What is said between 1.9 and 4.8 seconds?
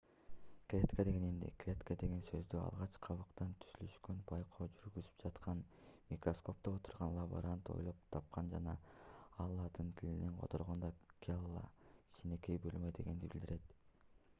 деген сөздү алгач кабыктын түзүлүшүнө байкоо